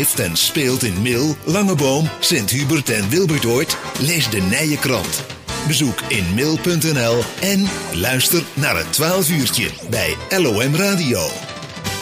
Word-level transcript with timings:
leeft 0.00 0.18
en 0.18 0.36
speelt 0.36 0.82
in 0.82 1.02
Mil, 1.02 1.34
Langeboom, 1.44 2.04
Sint-Hubert 2.20 2.90
en 2.90 3.08
Wilbertoort? 3.08 3.78
Lees 4.00 4.30
de 4.30 4.40
Nije 4.40 4.78
Krant. 4.78 5.26
Bezoek 5.66 6.00
in 6.08 6.24
mil.nl 6.34 7.16
en 7.40 7.64
luister 8.00 8.42
naar 8.54 8.76
het 8.76 8.92
12 8.92 9.30
uurtje 9.30 9.68
bij 9.90 10.14
LOM 10.38 10.74
Radio. 10.74 11.18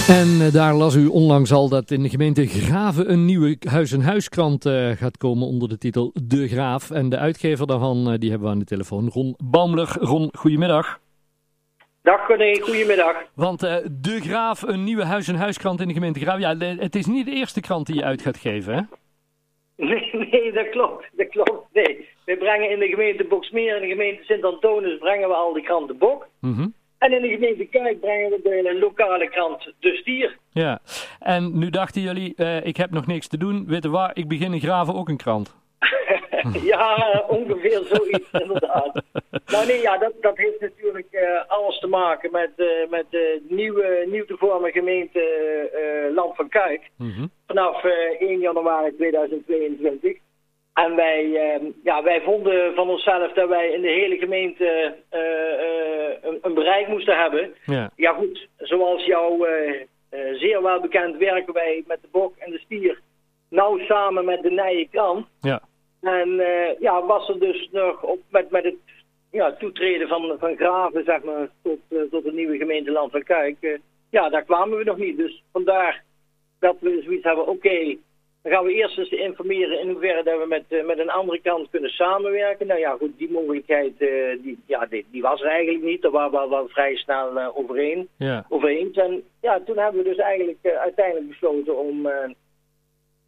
En 0.09 0.29
eh, 0.41 0.53
daar 0.53 0.75
las 0.75 0.95
u 0.95 1.07
onlangs 1.07 1.53
al 1.53 1.69
dat 1.69 1.91
in 1.91 2.03
de 2.03 2.09
gemeente 2.09 2.47
Graven 2.47 3.13
een 3.13 3.25
nieuwe 3.25 3.57
huis-en-huiskrant 3.69 4.67
uh, 4.67 4.91
gaat 4.91 5.17
komen 5.17 5.47
onder 5.47 5.69
de 5.69 5.79
titel 5.79 6.11
De 6.23 6.49
Graaf. 6.49 6.91
En 6.91 7.09
de 7.09 7.17
uitgever 7.17 7.67
daarvan, 7.67 8.13
uh, 8.13 8.19
die 8.19 8.31
hebben 8.31 8.49
we 8.49 8.55
aan 8.55 8.61
de 8.61 8.65
telefoon, 8.65 9.09
Ron 9.09 9.35
Baumler. 9.45 9.97
Ron, 10.01 10.31
goedemiddag. 10.33 11.01
Dag 12.09 12.29
René, 12.29 12.61
goedemiddag. 12.61 13.17
Want 13.35 13.63
uh, 13.63 13.77
De 13.91 14.21
Graaf, 14.21 14.63
een 14.63 14.85
nieuwe 14.85 15.05
huis-en-huiskrant 15.05 15.81
in 15.81 15.89
de 15.89 15.95
gemeente 15.95 16.21
Graaf. 16.21 16.39
Ja, 16.39 16.57
het 16.59 16.95
is 16.95 17.07
niet 17.07 17.27
de 17.27 17.33
eerste 17.33 17.61
krant 17.61 17.87
die 17.87 17.95
je 17.95 18.05
uit 18.05 18.23
gaat 18.23 18.37
geven, 18.37 18.75
hè? 18.75 18.81
Nee, 19.77 20.11
nee, 20.31 20.53
dat 20.53 20.69
klopt. 20.69 21.09
Dat 21.13 21.29
klopt. 21.29 21.73
Nee. 21.73 22.09
We 22.25 22.37
brengen 22.37 22.71
in 22.71 22.79
de 22.79 22.87
gemeente 22.87 23.25
Boksmeer 23.25 23.75
en 23.75 23.81
de 23.81 23.89
gemeente 23.89 24.25
Sint-Antonis 24.25 24.99
brengen 24.99 25.29
we 25.29 25.35
al 25.35 25.53
de 25.53 25.63
krant 25.63 25.89
De 25.89 25.95
Bok. 25.95 26.29
Mm 26.41 26.55
-hmm. 26.55 26.75
En 26.99 27.13
in 27.13 27.23
de 27.23 27.29
gemeente 27.29 27.65
Kijk 27.65 28.01
brengen 28.01 28.31
we 28.31 28.41
de 28.43 28.79
lokale 28.79 29.29
krant 29.29 29.73
De 29.81 29.97
Stier. 29.97 30.37
Ja, 30.51 30.79
en 31.19 31.59
nu 31.59 31.71
dachten 31.71 32.03
jullie, 32.03 32.35
uh, 32.37 32.67
ik 32.67 32.77
heb 32.77 32.91
nog 32.91 33.07
niks 33.07 33.29
te 33.29 33.39
doen. 33.39 33.67
Weet 33.67 33.83
je 33.83 33.91
waar, 33.91 34.11
ik 34.15 34.29
begin 34.29 34.53
in 34.53 34.61
Graven 34.61 34.95
ook 34.95 35.09
een 35.09 35.17
krant. 35.17 35.57
ja, 36.73 37.25
ongeveer 37.29 37.81
zoiets 37.85 38.31
inderdaad. 38.33 39.03
nou 39.47 39.67
nee, 39.67 39.81
ja, 39.81 39.99
dat, 39.99 40.13
dat 40.21 40.37
heeft 40.37 40.61
natuurlijk 40.61 41.09
uh, 41.11 41.43
alles 41.47 41.79
te 41.79 41.87
maken 41.87 42.31
met, 42.33 42.51
uh, 42.57 42.67
met 42.91 43.05
de 43.11 43.47
nieuwe, 43.49 44.07
nieuw 44.11 44.25
te 44.25 44.37
vormen 44.37 44.73
gemeente 44.73 45.21
uh, 45.75 46.15
Land 46.15 46.37
van 46.37 46.49
Kuik. 46.49 46.91
Mm 46.97 47.11
-hmm. 47.11 47.31
Vanaf 47.47 47.85
1 47.85 48.39
januari 48.39 48.97
2022. 48.97 50.17
En 50.75 50.97
wij, 50.97 51.29
ja, 51.85 52.03
wij 52.03 52.21
vonden 52.21 52.75
van 52.75 52.89
onszelf 52.89 53.33
dat 53.33 53.49
wij 53.49 53.69
in 53.69 53.81
de 53.81 53.89
hele 53.89 54.17
gemeente 54.17 54.95
een, 56.23 56.39
een, 56.43 56.55
bereik 56.55 56.89
moesten 56.89 57.19
hebben. 57.19 57.55
Ja, 57.65 57.91
ja 57.97 58.13
goed, 58.13 58.49
zoals 58.57 59.05
jou 59.05 59.47
zeer 60.33 60.63
wel 60.63 60.81
bekend 60.81 61.17
werken 61.17 61.53
wij 61.53 61.85
met 61.87 61.99
de 62.03 62.09
bok 62.11 62.37
en 62.37 62.51
de 62.51 62.59
stier 62.59 63.01
nauw 63.51 63.79
samen 63.79 64.25
met 64.25 64.43
de 64.43 64.51
Nije 64.51 64.89
Krant. 64.91 65.27
Ja. 65.41 65.61
En 66.01 66.29
uh, 66.29 66.81
ja, 66.81 67.07
was 67.07 67.29
er 67.29 67.39
dus 67.39 67.69
nog 67.73 68.03
op, 68.03 68.21
met, 68.31 68.51
met 68.51 68.65
het 68.65 68.77
ja, 69.31 69.53
toetreden 69.53 70.09
van, 70.09 70.37
van 70.39 70.57
Graven, 70.57 71.05
zeg 71.05 71.23
maar, 71.23 71.49
tot, 71.63 71.79
uh, 71.89 72.03
tot 72.11 72.25
de 72.25 72.33
nieuwe 72.33 72.57
gemeente 72.57 72.91
Land 72.91 73.11
van 73.11 73.23
Kuik. 73.23 73.57
Uh, 73.61 73.79
ja, 74.11 74.29
daar 74.29 74.45
kwamen 74.45 74.79
we 74.79 74.85
nog 74.85 74.97
niet. 74.97 75.17
Dus 75.17 75.43
vandaar 75.53 76.03
dat 76.59 76.77
we 76.81 77.03
zoiets 77.05 77.25
hebben, 77.25 77.47
oké, 77.47 77.67
okay, 77.67 77.99
dan 78.43 78.53
gaan 78.53 78.65
we 78.65 78.73
eerst 78.73 78.99
eens 78.99 79.11
informeren 79.11 79.81
in 79.81 79.89
hoeverre 79.89 80.23
dat 80.23 80.39
we 80.39 80.47
met, 80.47 80.87
met 80.87 80.99
een 80.99 81.11
andere 81.11 81.41
kant 81.41 81.71
kunnen 81.71 81.91
samenwerken. 81.91 82.67
Nou 82.67 82.81
ja, 82.81 82.97
goed, 82.97 83.19
die 83.19 83.31
mogelijkheid, 83.31 83.99
die, 84.43 84.59
ja, 84.67 84.87
die, 84.87 85.07
die, 85.11 85.23
was 85.23 85.41
er 85.41 85.49
eigenlijk 85.49 85.85
niet. 85.85 86.03
Daar 86.03 86.11
waren 86.11 86.31
we 86.31 86.49
wel, 86.49 86.69
vrij 86.69 86.97
snel 86.97 87.57
overeen, 87.57 88.09
ja. 88.19 88.47
over 88.49 88.69
eens. 88.69 88.97
En 88.97 89.23
ja, 89.41 89.61
toen 89.61 89.79
hebben 89.79 90.03
we 90.03 90.09
dus 90.09 90.19
eigenlijk 90.19 90.59
uiteindelijk 90.79 91.29
besloten 91.29 91.79
om 91.79 92.09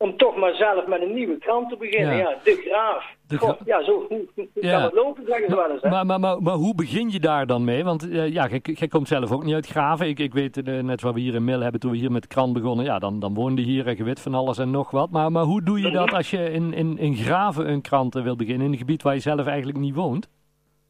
om 0.03 0.17
toch 0.17 0.37
maar 0.37 0.55
zelf 0.55 0.87
met 0.87 1.03
een 1.03 1.15
nieuwe 1.15 1.39
krant 1.39 1.69
te 1.69 1.77
beginnen. 1.77 2.17
Ja, 2.17 2.31
ja 2.31 2.37
De 2.45 2.55
Graaf. 2.55 3.15
De 3.27 3.39
gra 3.39 3.47
God, 3.47 3.59
ja, 3.65 3.85
zo 3.85 4.07
ja. 4.55 4.71
kan 4.71 4.83
het 4.83 4.95
lopen, 4.95 5.25
zeggen 5.27 5.49
ze 5.49 5.57
wel 5.57 5.71
eens. 5.71 5.83
Hè? 5.83 5.89
Maar, 5.89 6.07
maar, 6.07 6.21
maar, 6.21 6.43
maar, 6.43 6.55
hoe 6.55 6.75
begin 6.75 7.11
je 7.11 7.21
daar 7.21 7.47
dan 7.47 7.65
mee? 7.65 7.85
Want 7.85 8.07
uh, 8.07 8.29
ja, 8.29 8.49
jij 8.63 8.89
komt 8.89 9.09
zelf 9.09 9.33
ook 9.33 9.45
niet 9.45 9.55
uit 9.55 9.67
Graven. 9.67 10.09
Ik, 10.09 10.19
ik 10.19 10.33
weet 10.33 10.69
uh, 10.69 10.83
net 10.83 11.01
wat 11.01 11.15
we 11.15 11.21
hier 11.21 11.35
in 11.35 11.45
Mil 11.45 11.61
hebben 11.61 11.81
toen 11.81 11.91
we 11.91 11.97
hier 11.97 12.13
met 12.13 12.23
de 12.23 12.29
krant 12.29 12.53
begonnen. 12.53 12.85
Ja, 12.85 12.99
dan, 12.99 13.21
dan 13.21 13.35
woonde 13.35 13.63
hier 13.63 13.87
en 13.87 13.97
je 13.97 14.05
weet 14.05 14.21
van 14.21 14.35
alles 14.35 14.59
en 14.59 14.71
nog 14.71 14.91
wat. 14.91 15.11
Maar, 15.11 15.33
maar 15.33 15.45
hoe 15.45 15.63
doe 15.63 15.81
je 15.81 15.91
dat 15.91 16.13
als 16.13 16.31
je 16.31 16.51
in, 16.51 16.73
in, 16.73 16.99
in 16.99 17.15
Graven 17.15 17.69
een 17.69 17.83
krant 17.83 18.15
wil 18.15 18.37
beginnen? 18.37 18.67
In 18.67 18.73
een 18.73 18.79
gebied 18.79 19.03
waar 19.03 19.15
je 19.15 19.21
zelf 19.21 19.47
eigenlijk 19.47 19.79
niet 19.79 19.95
woont? 19.95 20.29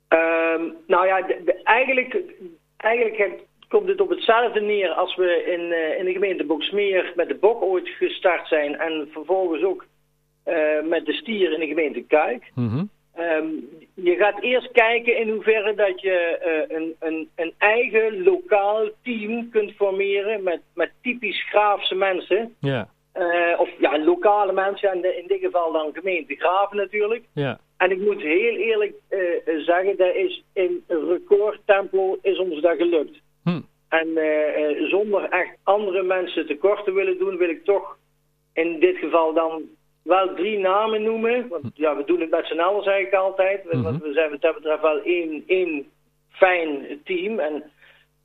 Um, 0.08 0.74
nou 0.86 1.06
ja, 1.06 1.22
de, 1.22 1.42
de, 1.44 1.62
eigenlijk, 1.62 2.22
eigenlijk 2.76 3.42
komt 3.70 3.88
het 3.88 4.00
op 4.00 4.08
hetzelfde 4.08 4.60
neer 4.60 4.88
als 4.88 5.16
we 5.16 5.44
in, 5.46 5.60
uh, 5.60 5.98
in 5.98 6.04
de 6.04 6.12
gemeente 6.12 6.44
Boksmeer 6.44 7.12
met 7.16 7.28
de 7.28 7.34
bok 7.34 7.62
ooit 7.62 7.88
gestart 7.88 8.48
zijn. 8.48 8.78
En 8.78 9.08
vervolgens 9.12 9.62
ook 9.62 9.86
uh, 10.46 10.82
met 10.82 11.06
de 11.06 11.12
stier 11.12 11.52
in 11.52 11.60
de 11.60 11.66
gemeente 11.66 12.02
Kuik. 12.02 12.50
Mm 12.54 12.68
-hmm. 12.68 12.90
um, 13.18 13.68
je 13.94 14.16
gaat 14.16 14.42
eerst 14.42 14.72
kijken 14.72 15.18
in 15.18 15.28
hoeverre 15.28 15.74
dat 15.74 16.00
je 16.00 16.38
uh, 16.68 16.76
een, 16.76 16.94
een, 17.00 17.28
een 17.36 17.52
eigen 17.58 18.22
lokaal 18.22 18.88
team 19.02 19.50
kunt 19.50 19.72
formeren 19.72 20.42
met, 20.42 20.60
met 20.74 20.90
typisch 21.02 21.48
Graafse 21.48 21.94
mensen. 21.94 22.54
Ja. 22.60 22.88
of 23.58 23.68
ja, 23.78 23.98
lokale 23.98 24.52
mensen, 24.52 24.94
in, 24.94 25.00
de, 25.00 25.16
in 25.16 25.26
dit 25.26 25.40
geval 25.40 25.72
dan 25.72 25.90
gemeente 25.92 26.34
Graven 26.34 26.76
natuurlijk. 26.76 27.24
Ja. 27.34 27.58
En 27.76 27.90
ik 27.90 28.00
moet 28.00 28.22
heel 28.22 28.56
eerlijk 28.56 28.92
zeggen, 29.66 29.96
dat 29.96 30.14
is 30.14 30.42
in 30.52 30.84
recordtempo 30.88 32.18
is 32.22 32.38
ons 32.38 32.60
dat 32.60 32.76
gelukt. 32.76 33.20
Hm. 33.90 33.96
En 33.96 34.08
uh, 34.08 34.88
zonder 34.88 35.28
echt 35.28 35.56
andere 35.62 36.02
mensen 36.02 36.46
tekort 36.46 36.84
te 36.84 36.92
willen 36.92 37.18
doen, 37.18 37.36
wil 37.36 37.48
ik 37.48 37.64
toch 37.64 37.98
in 38.52 38.80
dit 38.80 38.96
geval 38.96 39.32
dan 39.32 39.62
wel 40.02 40.34
drie 40.34 40.58
namen 40.58 41.02
noemen. 41.02 41.48
Want 41.48 41.70
ja, 41.74 41.96
we 41.96 42.04
doen 42.04 42.20
het 42.20 42.30
met 42.30 42.46
z'n 42.46 42.58
allen 42.58 42.82
zeg 42.82 42.98
ik 42.98 43.14
altijd. 43.14 43.64
Mhm. 43.64 43.82
Want 43.82 44.02
we 44.02 44.12
zijn 44.12 44.30
wat 44.30 44.40
dat 44.40 44.54
betreft 44.54 44.82
wel 44.82 45.02
één, 45.02 45.44
één 45.46 45.86
fijn 46.30 47.00
team. 47.04 47.38
En, 47.38 47.62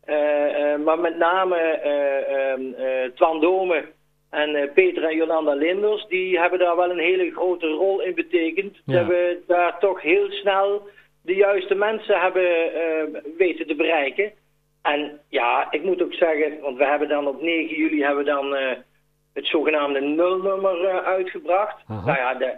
uh, 0.09 0.59
uh, 0.59 0.77
maar 0.77 0.99
met 0.99 1.17
name 1.17 1.81
uh, 2.77 3.11
Twan 3.15 3.41
Dome 3.41 3.85
en 4.29 4.71
Peter 4.73 5.03
en 5.03 5.15
Jolanda 5.15 5.53
Linders, 5.53 6.05
die 6.07 6.39
hebben 6.39 6.59
daar 6.59 6.75
wel 6.75 6.89
een 6.89 6.99
hele 6.99 7.31
grote 7.31 7.67
rol 7.67 8.01
in 8.01 8.15
betekend. 8.15 8.77
Ja. 8.85 8.97
Dat 8.97 9.07
we 9.07 9.43
daar 9.47 9.79
toch 9.79 10.01
heel 10.01 10.31
snel 10.31 10.87
de 11.21 11.35
juiste 11.35 11.75
mensen 11.75 12.19
hebben 12.19 12.47
weten 13.37 13.67
te 13.67 13.75
bereiken. 13.75 14.31
En 14.85 15.19
ja, 15.29 15.71
ik 15.71 15.83
moet 15.83 16.03
ook 16.03 16.13
zeggen, 16.13 16.59
want 16.61 16.77
we 16.77 16.85
hebben 16.85 17.07
dan 17.07 17.27
op 17.27 17.41
9 17.41 17.75
juli 17.75 18.03
hebben 18.03 18.23
we 18.23 18.31
dan 18.31 18.53
uh, 18.53 18.71
het 19.33 19.47
zogenaamde 19.47 20.01
nulnummer 20.01 20.81
uh, 20.81 20.97
uitgebracht. 20.97 21.83
Aha. 21.87 22.05
Nou 22.05 22.17
ja, 22.17 22.33
de, 22.33 22.53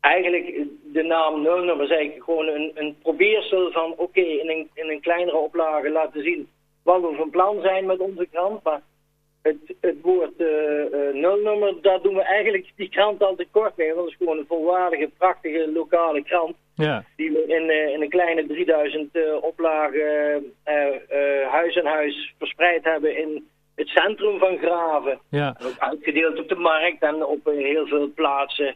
eigenlijk 0.00 0.66
de 0.92 1.02
naam 1.02 1.42
nulnummer 1.42 1.84
is 1.84 1.90
eigenlijk 1.90 2.24
gewoon 2.24 2.46
een, 2.46 2.70
een 2.74 2.96
probeersel 3.02 3.70
van 3.70 3.90
oké, 3.90 4.02
okay, 4.02 4.24
in, 4.24 4.50
een, 4.50 4.70
in 4.74 4.90
een 4.90 5.00
kleinere 5.00 5.36
oplage 5.36 5.90
laten 5.90 6.22
zien 6.22 6.48
wat 6.82 7.00
we 7.00 7.14
van 7.16 7.30
plan 7.30 7.60
zijn 7.60 7.86
met 7.86 7.98
onze 7.98 8.26
krant. 8.30 8.62
Maar 8.62 8.80
het, 9.42 9.74
het 9.80 10.00
woord 10.02 10.40
uh, 10.40 10.48
nulnummer, 11.12 11.74
daar 11.82 12.02
doen 12.02 12.14
we 12.14 12.22
eigenlijk 12.22 12.72
die 12.76 12.88
krant 12.88 13.22
al 13.22 13.34
tekort 13.34 13.76
mee. 13.76 13.86
Want 13.86 13.98
dat 13.98 14.08
is 14.08 14.16
gewoon 14.16 14.38
een 14.38 14.46
volwaardige, 14.46 15.10
prachtige 15.18 15.70
lokale 15.72 16.22
krant. 16.22 16.56
Ja. 16.74 17.04
Die 17.16 17.30
we 17.30 17.46
in, 17.46 17.70
uh, 17.70 17.94
in 17.94 18.02
een 18.02 18.08
kleine 18.08 18.46
3000 18.46 19.16
uh, 19.16 19.42
oplagen 19.42 20.52
uh, 20.66 21.48
huis 21.50 21.78
aan 21.78 21.86
huis 21.86 22.34
verspreid 22.38 22.84
hebben 22.84 23.16
in 23.16 23.48
het 23.74 23.88
centrum 23.88 24.38
van 24.38 24.58
Graven. 24.58 25.18
Ja. 25.30 25.56
En 25.58 25.66
ook 25.66 25.78
uitgedeeld 25.78 26.38
op 26.38 26.48
de 26.48 26.54
markt 26.54 27.02
en 27.02 27.26
op 27.26 27.44
heel 27.44 27.86
veel 27.86 28.12
plaatsen 28.14 28.74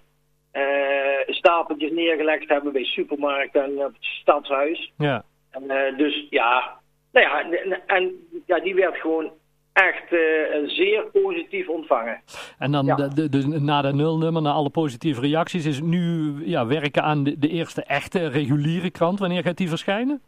stapeltjes 1.27 1.91
neergelegd 1.91 2.49
hebben 2.49 2.73
bij 2.73 2.85
supermarkten 2.85 3.65
en 3.65 3.79
op 3.79 3.93
het 3.93 4.05
stadshuis. 4.05 4.93
Ja. 4.99 5.25
En, 5.51 5.95
dus 5.97 6.27
ja, 6.31 6.79
nou 7.13 7.27
ja, 7.27 7.51
en, 7.51 7.83
en 7.87 8.29
ja, 8.47 8.61
die 8.61 8.75
werd 8.75 8.97
gewoon 8.97 9.33
echt 9.77 10.13
uh, 10.13 10.21
zeer 10.69 11.05
positief 11.13 11.69
ontvangen. 11.69 12.21
En 12.59 12.73
dan 12.73 12.87
Ja. 12.87 12.95
de, 12.95 13.29
de, 13.29 13.47
na 13.47 13.83
de 13.83 13.93
nulnummer, 13.93 14.43
na 14.43 14.51
alle 14.53 14.71
positieve 14.71 15.21
reacties, 15.21 15.67
is 15.67 15.77
het 15.77 15.85
nu 15.85 16.35
ja, 16.47 16.67
werken 16.67 17.03
aan 17.03 17.25
de, 17.25 17.39
de 17.39 17.49
eerste 17.49 17.83
echte 17.83 18.27
reguliere 18.29 18.91
krant. 18.91 19.19
Wanneer 19.19 19.43
gaat 19.43 19.57
die 19.57 19.69
verschijnen? 19.69 20.23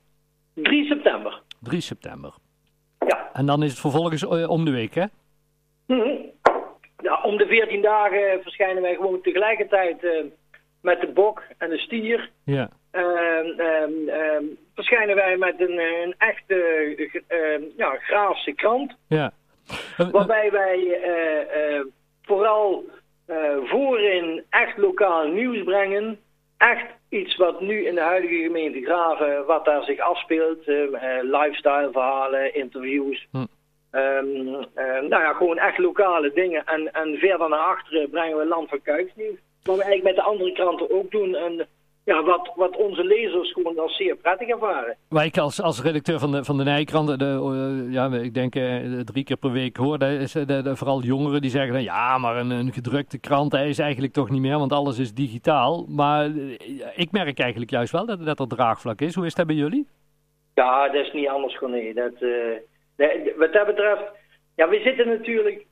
3 0.55 0.85
september. 0.87 1.41
3 1.63 1.81
september. 1.81 2.35
Ja. 3.07 3.31
En 3.33 3.47
dan 3.47 3.63
is 3.63 3.71
het 3.71 3.81
vervolgens 3.81 4.27
eh, 4.29 4.51
om 4.51 4.65
de 4.65 4.71
week, 4.71 4.95
hè? 4.95 5.05
Mhm. 5.87 6.09
ja. 7.03 7.21
Om 7.23 7.37
de 7.37 7.47
14 7.47 7.83
dagen 7.83 8.43
verschijnen 8.43 8.83
wij 8.83 8.95
gewoon 8.95 9.21
tegelijkertijd 9.21 10.05
eh, 10.05 10.11
met 10.81 11.01
de 11.01 11.07
bok 11.15 11.43
en 11.59 11.71
de 11.71 11.79
stier. 11.79 12.31
Ja. 12.45 12.69
Ehm, 12.91 13.61
ehm, 13.61 14.09
ehm, 14.09 14.45
verschijnen 14.75 15.15
wij 15.17 15.37
met 15.37 15.61
een, 15.61 15.79
een 16.03 16.15
echte 16.19 16.57
ja, 17.77 17.91
Graafse 18.01 18.53
krant. 18.53 18.97
Ja. 19.09 19.33
Waarbij 20.13 20.51
wij 20.51 21.01
eh, 21.03 21.77
eh, 21.77 21.85
vooral 22.23 22.85
eh, 23.27 23.57
voorin 23.65 24.45
echt 24.51 24.77
lokaal 24.77 25.27
nieuws 25.27 25.63
brengen. 25.63 26.19
Echt 26.57 26.87
iets 27.09 27.37
wat 27.37 27.61
nu 27.61 27.87
in 27.87 27.95
de 27.95 28.01
huidige 28.01 28.43
gemeente 28.43 28.83
Graven, 28.83 29.47
wat 29.47 29.65
daar 29.65 29.83
zich 29.83 29.99
afspeelt. 29.99 30.67
lifestyle 31.23 31.89
verhalen, 31.93 32.55
interviews. 32.55 33.27
Hm. 33.31 33.45
Ehm, 33.91 34.55
eh, 34.75 35.03
nou 35.09 35.23
ja, 35.23 35.33
gewoon 35.33 35.59
echt 35.59 35.79
lokale 35.79 36.33
dingen. 36.33 36.65
En, 36.65 36.93
en 36.93 37.17
verder 37.17 37.49
naar 37.49 37.59
achteren 37.59 38.11
brengen 38.11 38.37
we 38.37 38.47
Land 38.47 38.69
van 38.69 38.83
Kuiksnieuws. 38.83 39.39
Wat 39.63 39.77
we 39.77 39.83
eigenlijk 39.83 40.17
met 40.17 40.25
de 40.25 40.31
andere 40.31 40.53
kranten 40.53 40.91
ook 40.91 41.11
doen. 41.11 41.35
En 41.35 41.67
ja, 42.09 42.23
wat, 42.23 42.53
wat 42.55 42.77
onze 42.77 43.05
lezers 43.05 43.53
gewoon 43.53 43.79
als 43.79 43.97
zeer 43.97 44.17
prettig 44.17 44.49
ervaren. 44.49 44.97
Waar 45.09 45.25
ik 45.25 45.39
als, 45.39 45.63
als 45.63 45.83
redacteur 45.83 46.19
van 46.19 46.33
de, 46.33 46.45
van 46.45 46.57
de 46.57 46.65
Nijkrant, 46.65 47.19
de, 47.19 47.25
uh, 47.25 47.93
ja, 47.93 48.13
ik 48.13 48.35
denk 48.35 48.55
uh, 48.55 49.01
drie 49.01 49.25
keer 49.25 49.37
per 49.37 49.53
week 49.53 49.77
hoor, 49.77 50.03
is, 50.03 50.33
de, 50.33 50.63
de, 50.63 50.77
vooral 50.77 51.03
jongeren 51.03 51.41
die 51.41 51.51
zeggen, 51.51 51.73
dan, 51.73 51.83
ja, 51.83 52.19
maar 52.19 52.37
een, 52.37 52.51
een 52.51 52.73
gedrukte 52.73 53.19
krant 53.19 53.55
is 53.55 53.79
eigenlijk 53.79 54.13
toch 54.13 54.31
niet 54.31 54.41
meer, 54.41 54.59
want 54.59 54.73
alles 54.73 54.99
is 54.99 55.15
digitaal. 55.15 55.87
Maar 55.89 56.31
ik 56.95 57.11
merk 57.11 57.39
eigenlijk 57.39 57.71
juist 57.71 57.93
wel 57.93 58.07
dat, 58.07 58.25
dat 58.25 58.41
er 58.41 58.49
draagvlak 58.49 59.01
is. 59.01 59.15
Hoe 59.15 59.27
is 59.27 59.35
dat 59.35 59.47
bij 59.47 59.57
jullie? 59.57 59.87
Ja, 60.55 60.89
dat 60.89 61.05
is 61.07 61.13
niet 61.13 61.29
anders, 61.29 61.59
René. 61.59 61.93
Dat, 61.93 62.13
wat 63.37 63.53
dat 63.53 63.67
betreft 63.67 64.03
ja, 64.59 64.69
we 64.69 64.81
zitten 64.81 65.09
natuurlijk, 65.09 65.67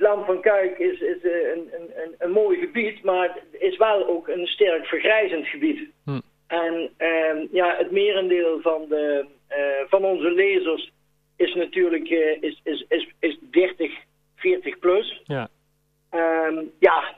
het, 0.00 0.08
land 0.08 0.26
van 0.26 0.40
Kuik 0.40 0.78
is, 0.78 1.00
is 1.00 1.22
eh, 1.22 1.48
een, 1.48 1.70
een, 1.72 2.14
een, 2.18 2.30
mooi 2.30 2.58
gebied, 2.58 3.02
maar 3.02 3.38
het 3.50 3.60
is 3.60 3.76
wel 3.76 4.06
ook 4.06 4.28
een 4.28 4.46
sterk 4.46 4.86
vergrijzend 4.86 5.46
gebied. 5.46 5.88
Hm. 6.04 6.20
En 6.46 6.90
uh, 6.98 7.52
ja, 7.52 7.76
het 7.76 7.90
merendeel 7.90 8.60
van, 8.60 8.86
de, 8.88 9.26
uh, 9.50 9.88
van 9.88 10.04
onze 10.04 10.30
lezers 10.30 10.92
is 11.36 11.54
natuurlijk 11.54 12.10
uh, 12.10 12.42
is, 12.42 12.60
is, 12.62 12.84
is, 12.88 13.08
is 13.18 13.38
30, 13.50 13.92
40 14.36 14.78
plus. 14.78 15.20
Ja, 15.24 15.48
um, 16.10 16.70
ja 16.78 17.14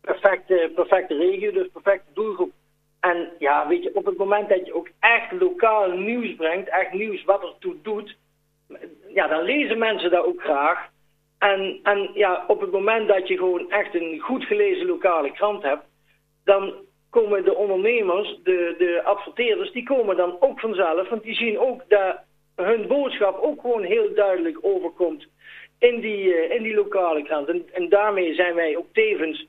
perfecte, 0.00 0.72
perfecte 0.74 1.16
regio, 1.16 1.52
dus 1.52 1.68
perfecte 1.72 2.12
doelgroep. 2.14 2.52
En 3.00 3.28
ja, 3.38 3.68
weet 3.68 3.82
je, 3.82 3.94
op 3.94 4.04
het 4.04 4.16
moment 4.16 4.48
dat 4.48 4.66
je 4.66 4.74
ook 4.74 4.88
echt 5.00 5.32
lokaal 5.32 5.90
nieuws 5.90 6.34
brengt, 6.34 6.68
echt 6.68 6.92
nieuws 6.92 7.24
wat 7.24 7.42
er 7.42 7.54
toe 7.58 7.76
doet, 7.82 8.16
ja, 9.14 9.26
dan 9.26 9.42
lezen 9.42 9.78
mensen 9.78 10.10
dat 10.10 10.24
ook 10.24 10.42
graag. 10.42 10.90
En, 11.42 11.78
en 11.82 12.10
ja, 12.14 12.44
op 12.46 12.60
het 12.60 12.70
moment 12.70 13.08
dat 13.08 13.28
je 13.28 13.36
gewoon 13.36 13.70
echt 13.70 13.94
een 13.94 14.20
goed 14.20 14.44
gelezen 14.44 14.86
lokale 14.86 15.32
krant 15.32 15.62
hebt, 15.62 15.84
dan 16.44 16.74
komen 17.10 17.44
de 17.44 17.54
ondernemers, 17.54 18.38
de, 18.42 18.74
de 18.78 19.00
adverteerders, 19.04 19.72
die 19.72 19.84
komen 19.84 20.16
dan 20.16 20.36
ook 20.40 20.60
vanzelf. 20.60 21.08
Want 21.08 21.22
die 21.22 21.34
zien 21.34 21.58
ook 21.58 21.82
dat 21.88 22.16
hun 22.56 22.86
boodschap 22.86 23.42
ook 23.42 23.60
gewoon 23.60 23.82
heel 23.82 24.14
duidelijk 24.14 24.58
overkomt 24.60 25.26
in 25.78 26.00
die, 26.00 26.24
uh, 26.24 26.54
in 26.54 26.62
die 26.62 26.74
lokale 26.74 27.22
krant. 27.22 27.48
En, 27.48 27.64
en 27.72 27.88
daarmee 27.88 28.34
zijn 28.34 28.54
wij 28.54 28.76
ook 28.76 28.92
tevens 28.92 29.46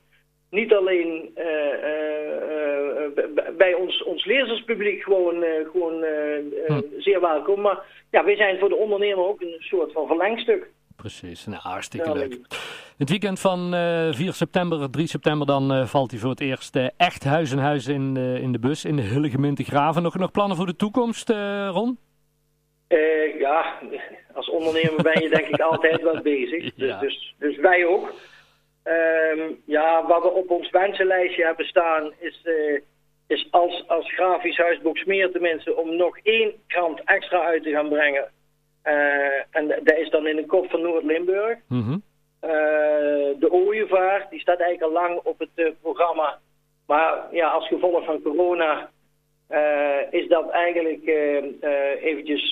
niet 0.49 0.73
alleen 0.73 1.31
uh, 1.37 1.45
uh, 1.45 3.07
bij 3.57 3.73
ons, 3.73 4.03
ons 4.03 4.25
lezerspubliek 4.25 5.03
gewoon, 5.03 5.43
gewoon 5.71 6.05
hm. 6.67 6.81
zeer 6.97 7.21
welkom, 7.21 7.61
maar 7.61 7.79
ja, 8.11 8.23
wij 8.23 8.35
zijn 8.35 8.59
voor 8.59 8.69
de 8.69 8.75
ondernemer 8.75 9.25
ook 9.25 9.41
een 9.41 9.55
soort 9.59 9.91
van 9.91 10.07
verlengstuk. 10.07 10.71
Precies, 11.03 11.45
nou, 11.45 11.61
hartstikke 11.61 12.13
leuk. 12.13 12.39
Het 12.97 13.09
weekend 13.09 13.39
van 13.39 13.73
uh, 13.73 14.13
4 14.13 14.33
september, 14.33 14.89
3 14.89 15.07
september, 15.07 15.47
dan 15.47 15.73
uh, 15.73 15.85
valt 15.85 16.11
hij 16.11 16.19
voor 16.19 16.29
het 16.29 16.39
eerst 16.39 16.75
uh, 16.75 16.87
echt 16.97 17.23
huis 17.23 17.51
en 17.51 17.57
huis 17.57 17.87
in, 17.87 18.17
in 18.17 18.51
de 18.51 18.59
bus 18.59 18.85
in 18.85 18.95
de 18.95 19.01
hele 19.01 19.29
gemeente 19.29 19.63
Graven. 19.63 20.03
Nog, 20.03 20.15
nog 20.15 20.31
plannen 20.31 20.57
voor 20.57 20.65
de 20.65 20.75
toekomst, 20.75 21.29
Ron? 21.69 21.97
ja, 23.39 23.79
als 24.33 24.49
ondernemer 24.49 25.03
ben 25.03 25.21
je 25.21 25.29
denk 25.29 25.47
ik 25.47 25.61
altijd 25.71 26.01
wat 26.01 26.23
bezig. 26.23 26.73
Dus, 26.73 26.99
dus, 26.99 27.35
dus, 27.39 27.57
wij 27.57 27.85
ook. 27.85 28.13
Ehm, 28.83 29.39
ja, 29.65 30.05
wat 30.07 30.21
we 30.21 30.29
op 30.29 30.49
ons 30.49 30.69
wensenlijstje 30.69 31.45
hebben 31.45 31.65
staan 31.65 32.11
is 32.19 32.41
is 33.27 33.47
als, 33.51 33.83
als 33.87 34.13
grafisch 34.13 34.57
huisboek 34.57 34.97
Smeer 34.97 35.31
tenminste 35.31 35.75
om 35.75 35.95
nog 35.95 36.17
één 36.17 36.51
krant 36.67 37.01
extra 37.05 37.41
uit 37.41 37.63
te 37.63 37.71
gaan 37.71 37.89
brengen. 37.89 38.31
Uh, 38.83 39.41
en 39.51 39.67
dat 39.67 39.97
is 39.97 40.09
dan 40.09 40.27
in 40.27 40.35
de 40.35 40.45
kop 40.45 40.69
van 40.69 40.81
Noord-Limburg. 40.81 41.57
Mm 41.67 41.81
-hmm. 41.81 42.01
uh, 42.43 42.49
de 43.39 43.47
ooievaar, 43.49 44.27
die 44.29 44.39
staat 44.39 44.59
eigenlijk 44.59 44.95
al 44.95 45.01
lang 45.01 45.19
op 45.23 45.39
het 45.39 45.49
uh, 45.55 45.69
programma. 45.81 46.39
Maar 46.87 47.27
ja, 47.31 47.47
als 47.47 47.67
gevolg 47.67 48.05
van 48.05 48.21
corona 48.21 48.89
is 50.09 50.27
dat 50.27 50.49
eigenlijk 50.49 51.05
eventjes 52.01 52.51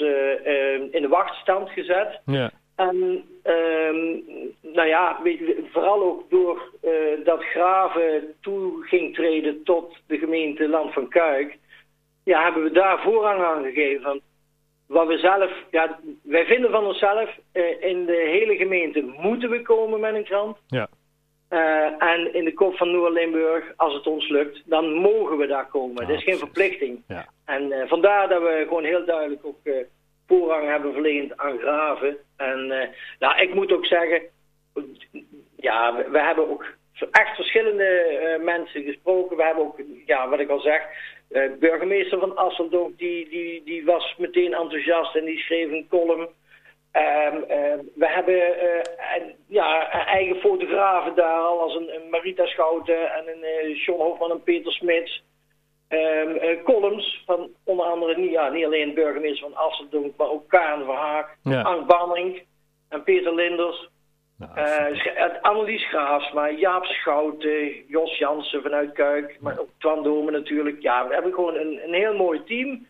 in 0.91 1.01
de 1.01 1.07
wachtstand 1.09 1.69
gezet. 1.69 2.21
Ja. 2.25 2.51
En 2.75 3.23
um, 3.43 4.23
nou 4.61 4.87
ja, 4.87 5.19
vooral 5.71 6.03
ook 6.03 6.29
door 6.29 6.71
uh, 6.83 7.25
dat 7.25 7.43
Graven 7.43 8.35
toe 8.41 8.83
ging 8.83 9.15
treden 9.15 9.63
tot 9.63 9.97
de 10.07 10.17
gemeente 10.17 10.69
Land 10.69 10.93
van 10.93 11.07
Kuik, 11.07 11.57
ja, 12.23 12.43
hebben 12.43 12.63
we 12.63 12.71
daar 12.71 13.01
voorrang 13.01 13.43
aan 13.43 13.63
gegeven. 13.63 14.21
Wat 14.91 15.07
we 15.07 15.17
zelf, 15.17 15.51
ja, 15.69 15.99
wij 16.23 16.45
vinden 16.45 16.71
van 16.71 16.85
onszelf, 16.85 17.37
uh, 17.53 17.83
in 17.83 18.05
de 18.05 18.23
hele 18.25 18.55
gemeente 18.55 19.01
moeten 19.17 19.49
we 19.49 19.61
komen 19.61 19.99
met 19.99 20.15
een 20.15 20.23
krant. 20.23 20.57
Ja. 20.67 20.87
Uh, 21.49 22.03
en 22.03 22.33
in 22.33 22.45
de 22.45 22.53
kop 22.53 22.75
van 22.75 22.91
Noord-Limburg, 22.91 23.73
als 23.75 23.93
het 23.93 24.07
ons 24.07 24.29
lukt, 24.29 24.61
dan 24.65 24.93
mogen 24.93 25.37
we 25.37 25.47
daar 25.47 25.67
komen. 25.67 26.07
Dat 26.07 26.17
is 26.17 26.23
geen 26.23 26.37
verplichting. 26.37 27.03
Ja. 27.07 27.25
En 27.45 27.87
vandaar 27.87 28.29
dat 28.29 28.41
we 28.41 28.63
gewoon 28.67 28.83
heel 28.83 29.05
duidelijk 29.05 29.45
ook 29.45 29.59
voorrang 30.27 30.67
hebben 30.67 30.93
verleend 30.93 31.37
aan 31.37 31.57
graven. 31.57 32.17
En 32.37 32.67
nou, 33.19 33.41
ik 33.41 33.53
moet 33.53 33.71
ook 33.71 33.85
zeggen, 33.85 34.21
ja, 35.55 35.95
we, 35.95 36.09
we 36.09 36.19
hebben 36.19 36.49
ook 36.49 36.65
echt 37.11 37.35
verschillende 37.35 38.39
mensen 38.43 38.83
gesproken. 38.83 39.37
We 39.37 39.43
hebben 39.43 39.63
ook, 39.63 39.79
ja, 40.05 40.29
wat 40.29 40.39
ik 40.39 40.49
al 40.49 40.59
zeg, 40.59 40.81
uh, 41.31 41.51
burgemeester 41.59 42.19
van 42.19 42.35
Asseldonk, 42.35 42.97
die, 42.97 43.29
die, 43.29 43.63
die 43.63 43.85
was 43.85 44.15
meteen 44.17 44.53
enthousiast 44.53 45.15
en 45.15 45.25
die 45.25 45.39
schreef 45.39 45.71
een 45.71 45.87
column. 45.89 46.27
Um, 46.93 47.37
uh, 47.37 47.79
we 47.95 48.07
hebben 48.07 48.41
ja, 49.47 49.89
eigen 50.05 50.35
fotografen 50.35 51.15
daar 51.15 51.39
al, 51.39 51.59
als 51.59 51.75
een, 51.75 51.95
een 51.95 52.09
Marita 52.09 52.45
Schouten 52.45 53.13
en 53.13 53.27
een 53.27 53.73
John 53.73 54.01
Hofman 54.01 54.31
en 54.31 54.43
Peter 54.43 54.71
Smits. 54.71 55.23
Um, 55.89 56.63
columns 56.63 57.23
van 57.25 57.49
onder 57.65 57.85
andere 57.85 58.17
niet, 58.17 58.31
ja, 58.31 58.49
niet 58.49 58.65
alleen 58.65 58.93
burgemeester 58.93 59.49
van 59.49 59.57
Asseldonk, 59.57 60.17
maar 60.17 60.29
ook 60.29 60.49
Karen 60.49 60.85
Verhaak, 60.85 61.37
ja. 61.43 61.61
Ank 61.61 61.87
Banning 61.87 62.43
en 62.89 63.03
Peter 63.03 63.35
Linders. 63.35 63.89
Nou, 64.41 64.59
uh, 64.59 65.41
Annelies 65.41 65.87
Graafsma, 65.87 66.49
Jaap 66.49 66.85
Schouten, 66.85 67.85
Jos 67.87 68.17
Jansen 68.17 68.61
vanuit 68.61 68.91
Kuik, 68.91 69.37
maar 69.39 69.59
ook 69.59 69.69
Twan 69.77 70.03
Dome 70.03 70.31
natuurlijk. 70.31 70.81
Ja, 70.81 71.07
we 71.07 71.13
hebben 71.13 71.33
gewoon 71.33 71.55
een, 71.55 71.79
een 71.83 71.93
heel 71.93 72.15
mooi 72.15 72.43
team. 72.43 72.87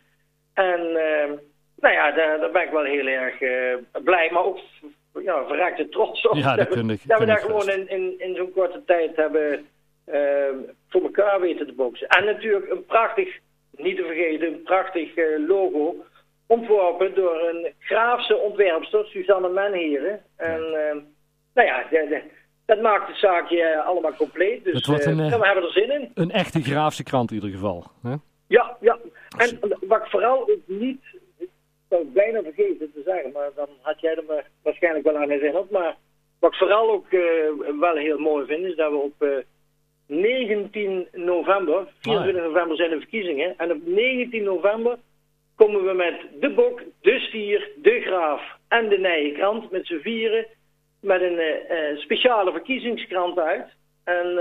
En 0.54 0.80
uh, 0.80 1.38
nou 1.76 1.94
ja, 1.94 2.12
daar, 2.12 2.40
daar, 2.40 2.50
ben 2.50 2.62
ik 2.62 2.70
wel 2.70 2.84
heel 2.84 3.06
erg 3.06 3.40
uh, 3.40 4.02
blij, 4.04 4.30
maar 4.32 4.44
ook 4.44 4.58
ja, 5.22 5.46
verrekte 5.46 5.88
trots 5.88 6.26
op. 6.26 6.36
Ja, 6.36 6.56
dat, 6.56 6.68
dat, 6.68 6.78
we, 6.78 6.98
dat 7.06 7.18
we 7.18 7.26
daar 7.26 7.38
gewoon 7.38 7.68
in, 7.68 7.88
in, 7.88 8.14
in 8.18 8.34
zo'n 8.34 8.52
korte 8.52 8.84
tijd 8.84 9.16
hebben 9.16 9.66
Ehm, 10.04 10.56
voor 10.88 11.02
elkaar 11.02 11.40
weten 11.40 11.66
te 11.66 11.72
boksen. 11.72 12.08
En 12.08 12.24
natuurlijk 12.24 12.70
een 12.70 12.84
prachtig, 12.84 13.38
niet 13.76 13.96
te 13.96 14.02
vergeten, 14.02 14.46
een 14.46 14.62
prachtig 14.62 15.14
eh, 15.14 15.46
logo. 15.46 16.04
Ontworpen 16.46 17.14
door 17.14 17.48
een 17.48 17.72
Graafse 17.78 18.36
ontwerpster, 18.36 19.06
Suzanne 19.06 19.48
Menheren. 19.48 20.22
En 20.36 20.60
uh, 20.60 21.02
nou 21.54 21.68
ja, 21.68 21.84
dat 22.64 22.80
maakt 22.80 23.08
het 23.08 23.16
zaakje 23.16 23.82
allemaal 23.82 24.14
compleet. 24.14 24.64
Dus 24.64 24.86
wordt 24.86 25.04
een, 25.04 25.18
uh, 25.18 25.38
we 25.38 25.46
hebben 25.46 25.64
er 25.64 25.72
zin 25.72 25.90
in. 25.90 26.10
Een 26.14 26.30
echte 26.30 26.62
Graafse 26.62 27.02
krant 27.02 27.30
in 27.30 27.36
ieder 27.36 27.50
geval. 27.50 27.84
Hè? 28.02 28.14
Ja, 28.46 28.76
ja. 28.80 28.98
En 29.36 29.58
wat 29.80 30.02
ik 30.02 30.10
vooral 30.10 30.40
ook 30.40 30.60
niet, 30.66 31.02
ik 31.38 31.48
zou 31.88 32.02
het 32.02 32.12
bijna 32.12 32.42
vergeten 32.42 32.92
te 32.92 33.02
zeggen, 33.04 33.32
maar 33.32 33.50
dan 33.56 33.68
had 33.80 34.00
jij 34.00 34.14
er 34.14 34.44
waarschijnlijk 34.62 35.04
wel 35.04 35.16
aan 35.16 35.30
herinnerd. 35.30 35.70
Maar 35.70 35.96
wat 36.38 36.52
ik 36.52 36.58
vooral 36.58 36.90
ook 36.90 37.10
wel 37.80 37.96
heel 37.96 38.18
mooi 38.18 38.46
vind, 38.46 38.64
is 38.64 38.76
dat 38.76 38.90
we 38.90 38.96
op 38.96 39.44
19 40.06 41.08
november, 41.12 41.86
24 42.00 42.42
november 42.42 42.76
zijn 42.76 42.90
de 42.90 42.98
verkiezingen. 42.98 43.58
En 43.58 43.70
op 43.70 43.86
19 43.86 44.42
november 44.42 44.98
komen 45.54 45.84
we 45.84 45.92
met 45.92 46.40
de 46.40 46.50
bok, 46.50 46.82
de 47.00 47.18
stier, 47.18 47.70
de 47.82 48.00
graaf 48.00 48.42
en 48.68 48.88
de 48.88 48.98
Nijenkrant 48.98 49.70
met 49.70 49.86
z'n 49.86 50.00
vieren 50.00 50.46
met 51.02 51.20
een 51.22 51.38
uh, 51.38 51.98
speciale 51.98 52.50
verkiezingskrant 52.50 53.38
uit. 53.38 53.66
En 54.04 54.26
uh, 54.26 54.34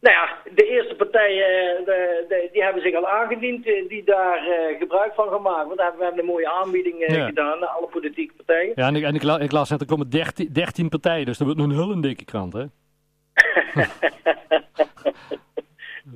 nou 0.00 0.16
ja, 0.16 0.36
de 0.54 0.64
eerste 0.64 0.94
partijen 0.94 1.84
de, 1.84 2.24
de, 2.28 2.48
die 2.52 2.62
hebben 2.62 2.82
zich 2.82 2.94
al 2.94 3.08
aangediend, 3.08 3.64
die 3.64 4.04
daar 4.04 4.40
gebruik 4.78 5.14
van 5.14 5.28
gemaakt. 5.28 5.66
Want 5.66 5.78
we 5.78 6.04
hebben 6.04 6.18
een 6.18 6.24
mooie 6.24 6.50
aanbieding 6.50 7.04
gedaan 7.06 7.58
naar 7.58 7.68
alle 7.68 7.86
politieke 7.86 8.34
partijen. 8.34 8.72
Ja, 8.74 8.86
en 8.86 8.96
ik, 8.96 9.02
en 9.02 9.14
ik, 9.14 9.22
ik 9.22 9.52
las 9.52 9.70
net, 9.70 9.80
er 9.80 9.86
komen 9.86 10.10
13, 10.10 10.52
13 10.52 10.88
partijen, 10.88 11.26
dus 11.26 11.38
dat 11.38 11.46
wordt 11.46 11.62
een 11.62 11.70
heel 11.70 12.00
dikke 12.00 12.24
krant, 12.24 12.52
hè? 12.52 12.64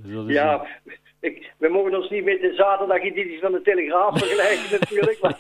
ja, 0.26 0.66
ik, 1.20 1.52
we 1.58 1.68
mogen 1.68 1.94
ons 1.94 2.10
niet 2.10 2.24
met 2.24 2.40
de 2.40 2.54
zaterdagedities 2.54 3.40
van 3.40 3.52
de 3.52 3.62
Telegraaf 3.62 4.18
vergelijken 4.18 4.70
natuurlijk. 4.80 5.20
Maar... 5.20 5.38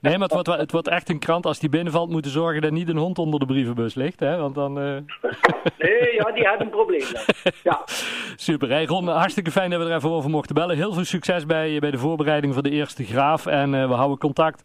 nee, 0.00 0.12
maar 0.18 0.28
het 0.28 0.32
wordt, 0.32 0.60
het 0.60 0.72
wordt 0.72 0.88
echt 0.88 1.08
een 1.08 1.18
krant. 1.18 1.46
Als 1.46 1.58
die 1.58 1.68
binnenvalt, 1.68 2.10
moeten 2.10 2.30
zorgen 2.30 2.62
dat 2.62 2.70
niet 2.70 2.88
een 2.88 2.96
hond 2.96 3.18
onder 3.18 3.40
de 3.40 3.46
brievenbus 3.46 3.94
ligt. 3.94 4.20
Hè? 4.20 4.36
Want 4.36 4.54
dan, 4.54 4.78
uh... 4.78 4.84
nee, 5.78 6.14
ja, 6.14 6.32
die 6.32 6.46
had 6.46 6.60
een 6.60 6.70
probleem. 6.70 7.06
Ja. 7.62 7.82
Super. 8.36 8.68
Hey 8.68 8.84
Ron, 8.84 9.08
hartstikke 9.08 9.50
fijn 9.50 9.70
dat 9.70 9.82
we 9.82 9.88
er 9.88 9.96
even 9.96 10.10
over 10.10 10.30
mochten 10.30 10.54
bellen. 10.54 10.76
Heel 10.76 10.92
veel 10.92 11.04
succes 11.04 11.46
bij, 11.46 11.78
bij 11.78 11.90
de 11.90 11.98
voorbereiding 11.98 12.54
van 12.54 12.62
de 12.62 12.70
eerste 12.70 13.04
graaf. 13.04 13.46
En 13.46 13.74
uh, 13.74 13.88
we 13.88 13.94
houden 13.94 14.18
contact. 14.18 14.64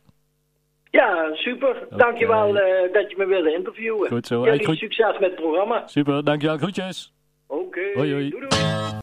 Ja, 0.90 1.30
super. 1.34 1.70
Okay. 1.70 1.98
Dankjewel 1.98 2.56
uh, 2.56 2.94
dat 2.94 3.10
je 3.10 3.16
me 3.18 3.26
wilde 3.26 3.54
interviewen. 3.54 4.08
Goed 4.08 4.28
zo. 4.28 4.46
Hey, 4.46 4.58
succes 4.60 5.20
met 5.20 5.32
het 5.32 5.36
programma. 5.36 5.88
Super, 5.88 6.24
dankjewel. 6.24 6.58
Groetjes. 6.58 7.14
Oké. 7.48 7.62
Okay. 7.62 7.92
Hoi, 7.94 8.12
hoi. 8.12 8.30
Doei, 8.30 8.46
doei. 8.50 9.02